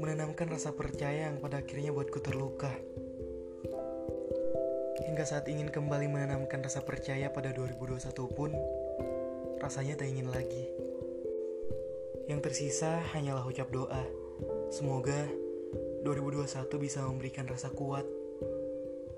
[0.01, 2.73] menanamkan rasa percaya yang pada akhirnya buatku terluka.
[5.05, 8.49] Hingga saat ingin kembali menanamkan rasa percaya pada 2021 pun,
[9.61, 10.65] rasanya tak ingin lagi.
[12.25, 14.01] Yang tersisa hanyalah ucap doa.
[14.73, 15.29] Semoga
[16.09, 16.49] 2021
[16.81, 18.09] bisa memberikan rasa kuat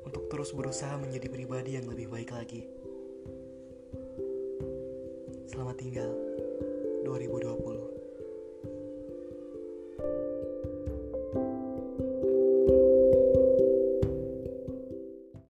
[0.03, 2.67] untuk terus berusaha menjadi pribadi yang lebih baik lagi.
[5.47, 6.11] Selamat tinggal
[7.07, 7.74] 2020.